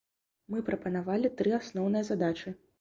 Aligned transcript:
Мы 0.53 0.61
прапанавалі 0.69 1.33
тры 1.43 1.55
асноўныя 1.61 2.11
задачы. 2.13 2.59